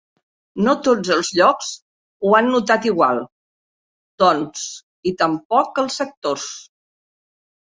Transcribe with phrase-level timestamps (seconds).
[0.67, 1.67] No tots els llocs
[2.29, 3.21] ho han notat igual,
[4.25, 4.65] doncs,
[5.13, 6.49] i tampoc els sectors.